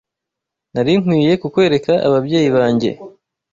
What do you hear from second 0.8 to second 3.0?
nkwiye kukwereka ababyeyi banjye